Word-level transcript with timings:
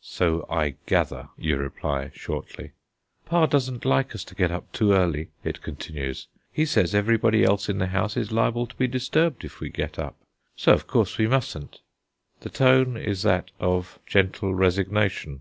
"So 0.00 0.46
I 0.48 0.76
gather," 0.86 1.30
you 1.36 1.56
reply, 1.56 2.12
shortly. 2.14 2.70
"Pa 3.26 3.46
doesn't 3.46 3.84
like 3.84 4.14
us 4.14 4.22
to 4.22 4.36
get 4.36 4.52
up 4.52 4.70
too 4.70 4.92
early," 4.92 5.30
it 5.42 5.62
continues. 5.62 6.28
"He 6.52 6.64
says 6.64 6.94
everybody 6.94 7.42
else 7.42 7.68
in 7.68 7.78
the 7.78 7.88
house 7.88 8.16
is 8.16 8.30
liable 8.30 8.68
to 8.68 8.76
be 8.76 8.86
disturbed 8.86 9.44
if 9.44 9.58
we 9.58 9.68
get 9.68 9.98
up. 9.98 10.14
So, 10.54 10.72
of 10.72 10.86
course, 10.86 11.18
we 11.18 11.26
mustn't." 11.26 11.80
The 12.42 12.50
tone 12.50 12.96
is 12.96 13.22
that 13.24 13.50
of 13.58 13.98
gentle 14.06 14.54
resignation. 14.54 15.38